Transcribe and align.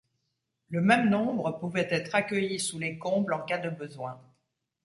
Le 0.71 0.81
même 0.81 1.09
nombre 1.11 1.59
pouvait 1.59 1.87
être 1.91 2.15
accueilli 2.15 2.59
sous 2.59 2.79
les 2.79 2.97
combles 2.97 3.35
en 3.35 3.41
cas 3.43 3.59
de 3.59 3.69
besoin. 3.69 4.19